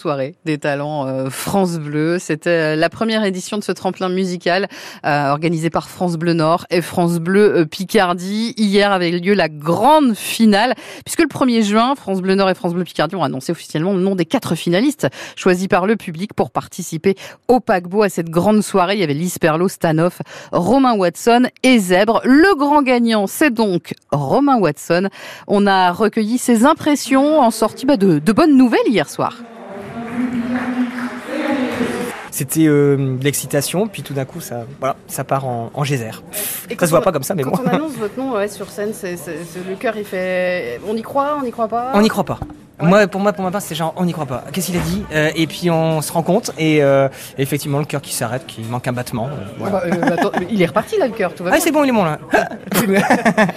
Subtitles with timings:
[0.00, 2.18] soirée des talents euh, France Bleu.
[2.18, 4.66] C'était euh, la première édition de ce tremplin musical
[5.04, 8.54] euh, organisé par France Bleu Nord et France Bleu Picardie.
[8.56, 10.74] Hier avait lieu la grande finale,
[11.04, 14.00] puisque le 1er juin, France Bleu Nord et France Bleu Picardie ont annoncé officiellement le
[14.00, 17.14] nom des quatre finalistes choisis par le public pour participer
[17.48, 18.94] au paquebot à cette grande soirée.
[18.94, 22.22] Il y avait Lise Perlot, Stanoff, Romain Watson et Zèbre.
[22.24, 25.08] Le grand gagnant, c'est donc Romain Watson.
[25.46, 29.36] On a recueilli ses impressions en sortie bah, de, de bonnes nouvelles hier soir.
[32.40, 36.10] C'était euh, de l'excitation, puis tout d'un coup, ça, voilà, ça part en, en geyser.
[36.78, 37.58] Ça se voit pas comme ça, mais quand bon.
[37.66, 40.80] on annonce votre nom ouais, sur scène, c'est, c'est- c'est- le cœur il fait.
[40.88, 41.90] On y croit, on n'y croit pas?
[41.92, 42.40] On n'y croit pas.
[42.82, 42.88] Ouais.
[42.88, 44.44] Moi, pour moi, pour ma part, c'est genre, on n'y croit pas.
[44.52, 45.04] Qu'est-ce qu'il a dit?
[45.12, 48.62] Euh, Et puis on se rend compte, et euh, effectivement, le cœur qui s'arrête, qui
[48.62, 49.26] manque un battement.
[49.26, 49.80] euh, voilà.
[49.80, 51.60] Bah, euh, attends, il est reparti là le cœur, tout va Ah, bien.
[51.64, 52.18] c'est bon, il est bon là.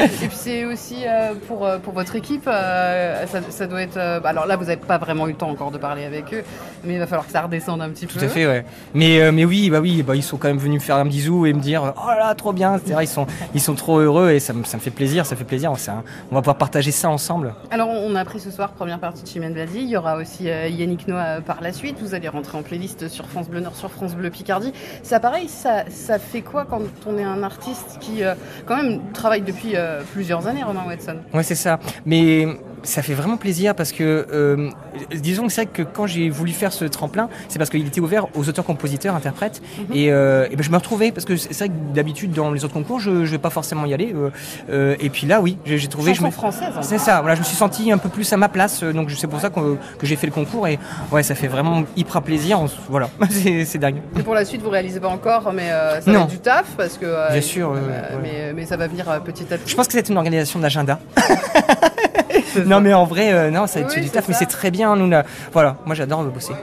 [0.00, 3.96] Et puis c'est aussi euh, pour, pour votre équipe, euh, ça, ça doit être.
[3.96, 6.32] euh, bah, alors là, vous n'avez pas vraiment eu le temps encore de parler avec
[6.34, 6.42] eux,
[6.84, 8.24] mais il va falloir que ça redescende un petit Tout peu.
[8.24, 8.64] à fait, ouais.
[8.94, 11.04] Mais, euh, mais oui, bah oui, bah, ils sont quand même venus me faire un
[11.04, 12.98] bisou et me dire oh là trop bien, etc.
[13.02, 15.44] Ils sont, ils sont trop heureux et ça me, ça me fait plaisir, ça fait
[15.44, 15.70] plaisir.
[15.70, 17.54] Un- on va pouvoir partager ça ensemble.
[17.70, 20.68] Alors on a appris ce soir, première partie de Chimène il y aura aussi euh,
[20.68, 23.76] Yannick Noah euh, par la suite, vous allez rentrer en playlist sur France Bleu Nord,
[23.76, 24.72] sur France Bleu Picardie.
[25.02, 28.34] Ça pareil, ça, ça fait quoi quand on est un artiste qui euh,
[28.66, 29.74] quand même travaille depuis
[30.12, 31.16] plusieurs années, Romain Watson?
[31.34, 31.78] Ouais, c'est ça.
[32.06, 32.46] Mais
[32.84, 34.70] ça fait vraiment plaisir parce que, euh,
[35.14, 38.00] disons que c'est vrai que quand j'ai voulu faire ce tremplin, c'est parce qu'il était
[38.00, 39.62] ouvert aux auteurs, compositeurs, interprètes.
[39.94, 42.64] Et, euh, et ben, je me retrouvais parce que c'est vrai que d'habitude dans les
[42.64, 44.12] autres concours, je, je vais pas forcément y aller.
[44.14, 44.30] euh,
[44.70, 46.12] euh, et puis là, oui, j'ai trouvé.
[46.14, 47.20] Chanson je me- française, C'est ça.
[47.20, 48.82] Voilà, je me suis senti un peu plus à ma place.
[48.82, 50.78] euh, Donc c'est pour ça que, que j'ai fait le concours et
[51.10, 52.60] ouais, ça fait vraiment hyper plaisir.
[52.60, 54.02] On Voilà, c'est dingue.
[54.18, 56.18] Et pour la suite, vous réalisez pas encore, mais euh, ça Non.
[56.20, 57.32] va être du taf parce que.
[57.32, 59.70] Bien sûr, euh, ouais, mais, mais ça va venir petit à petit.
[59.70, 60.98] Je pense que c'est une organisation d'agenda.
[62.66, 64.96] non, mais en vrai, euh, non, ça Oui, du taf, mais c'est très bien.
[64.96, 66.54] Nous, là, voilà, moi j'adore bosser.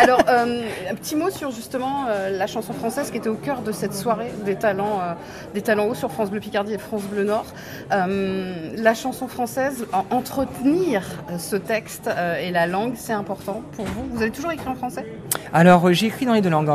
[0.00, 3.62] Alors, euh, un petit mot sur justement euh, la chanson française qui était au cœur
[3.62, 5.12] de cette soirée des talents, euh,
[5.54, 7.46] des talents hauts sur France Bleu Picardie et France Bleu Nord.
[7.90, 11.02] La chanson française, en- entretenir
[11.38, 12.08] ce texte
[12.40, 14.04] et la langue, c'est important pour vous.
[14.12, 15.04] Vous avez toujours écrit en français?
[15.52, 16.70] Alors, j'ai écrit dans les deux langues,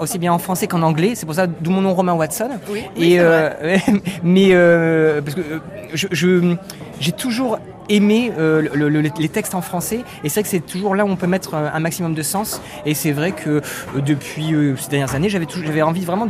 [0.00, 1.14] aussi bien en français qu'en anglais.
[1.14, 2.50] C'est pour ça d'où mon nom Romain Watson.
[2.70, 2.84] Oui.
[2.96, 3.50] Et euh,
[4.22, 4.50] mais
[5.22, 5.42] parce que
[5.94, 6.54] je-
[7.00, 10.00] j'ai toujours aimé euh, le- le- les textes en français.
[10.24, 12.22] Et c'est vrai que c'est toujours là où on peut mettre un, un maximum de
[12.22, 12.60] sens.
[12.86, 13.62] Et c'est vrai que euh,
[14.00, 16.26] depuis euh, ces dernières années j'avais j'avais envie vraiment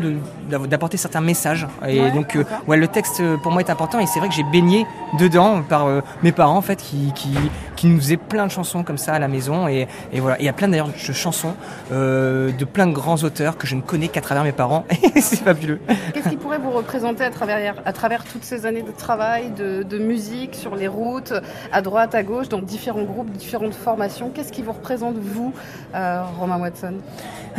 [0.49, 1.67] d'apporter certains messages.
[1.87, 3.99] Et Ouais, donc euh, ouais le texte euh, pour moi est important.
[3.99, 4.87] Et c'est vrai que j'ai baigné
[5.19, 7.35] dedans par euh, mes parents en fait qui, qui
[7.77, 9.69] qui nous faisaient plein de chansons comme ça à la maison.
[9.69, 10.37] Et, et voilà.
[10.41, 11.55] Il y a plein d'ailleurs de chansons
[11.93, 14.85] euh, de plein de grands auteurs que je ne connais qu'à travers mes parents.
[15.15, 15.81] Et c'est fabuleux.
[16.13, 19.83] Qu'est-ce qui pourrait vous représenter à travers, à travers toutes ces années de travail, de,
[19.83, 21.33] de musique, sur les routes,
[21.73, 25.53] à droite, à gauche, dans différents groupes, différentes formations Qu'est-ce qui vous représente, vous,
[25.95, 26.95] euh, Romain Watson?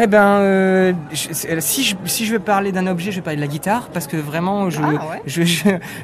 [0.02, 3.36] Eh ben, euh, c'est- si, je, si je veux parler d'un objet, je vais parler
[3.38, 5.22] de la guitare parce que vraiment, je, Ah, ouais.
[5.26, 5.44] je,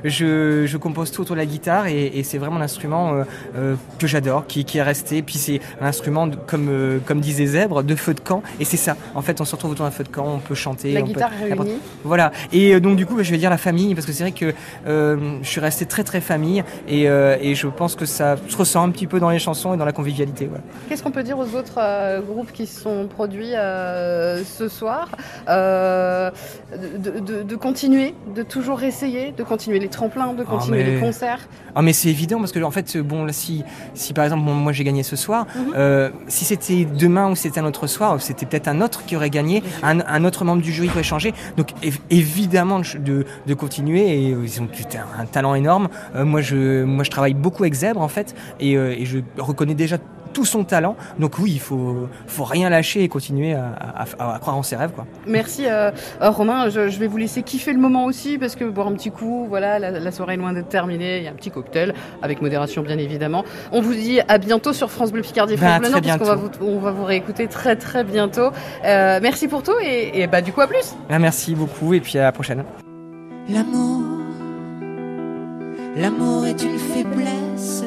[0.03, 3.23] je, je, compose tout autour de la guitare et, et c'est vraiment l'instrument euh,
[3.55, 5.21] euh, que j'adore, qui, qui est resté.
[5.21, 8.43] Puis c'est un instrument, de- comme, euh, comme disait Zèbre, de feu de camp.
[8.59, 8.95] Et c'est ça.
[9.13, 10.93] En fait, on se retrouve autour d'un feu de camp, on peut chanter.
[10.93, 12.31] La on peut- guitare réunie Voilà.
[12.51, 14.53] Et euh, donc du coup, je vais dire la famille parce que c'est vrai que
[14.87, 18.57] euh, je suis resté très très famille et, euh, et je pense que ça se
[18.57, 20.45] ressent un petit peu dans les chansons et dans la convivialité.
[20.47, 20.63] voilà.
[20.89, 25.09] Qu'est-ce qu'on peut dire aux autres euh, groupes qui se sont produits euh, ce soir
[25.47, 26.31] Euh,
[26.97, 30.99] de, de- de continuer, de toujours essayer, de continuer les tremplins, de continuer mais- les
[30.99, 31.39] concerts?
[31.75, 34.53] Ah mais c'est évident parce que en fait bon là, si si par exemple bon,
[34.53, 36.11] moi j'ai gagné ce soir Mhm.
[36.29, 39.61] si c'était demain ou c'était un autre soir c'était peut-être un autre qui aurait gagné
[39.83, 44.21] un, un autre membre du jury qui aurait changé donc év- évidemment de, continuer et
[44.29, 44.69] ils ont
[45.17, 48.75] un, un talent énorme moi je moi je travaille beaucoup avec Zèbre en fait et,
[48.77, 49.97] euh, et je reconnais déjà
[50.33, 54.35] tout son talent donc oui il faut faut rien lâcher et continuer à, à- à-
[54.35, 57.41] à croire en ses rêves quoi Merci euh, euh, Romain, je, je vais vous laisser
[57.41, 60.37] kiffer le moment aussi parce que boire un petit coup, voilà, la, la soirée est
[60.37, 63.45] loin d'être terminée, il y a un petit cocktail avec modération bien évidemment.
[63.71, 66.17] On vous dit à bientôt sur France Bleu Picardie et Ben, France Bleu très Nord
[66.17, 68.49] parce qu'on va vous, on va vous réécouter très très bientôt.
[68.83, 70.95] Euh, merci pour tout et, et bah du coup à plus.
[71.09, 72.65] Ah, merci beaucoup et puis à la prochaine
[73.47, 74.01] L'amour,
[75.95, 77.83] l'amour est une faiblesse.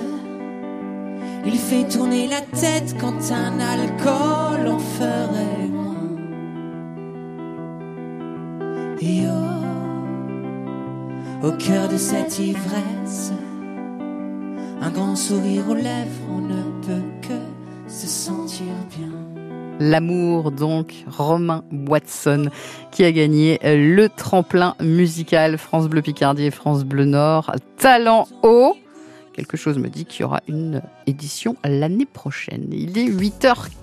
[1.47, 5.95] Il fait tourner la tête quand un alcool en ferait moins.
[9.01, 9.65] Et oh,
[11.47, 13.33] au cœur de cette ivresse,
[14.81, 17.41] un grand sourire aux lèvres, on ne peut que
[17.91, 18.67] se sentir
[18.97, 19.48] bien.
[19.81, 22.51] L'amour donc, Romain Watson
[22.91, 27.55] qui a gagné le tremplin musical France Bleu Picardie et France Bleu Nord.
[27.77, 28.77] Talent haut.
[29.33, 32.67] Quelque chose me dit qu'il y aura une édition l'année prochaine.
[32.73, 33.69] Il est 8h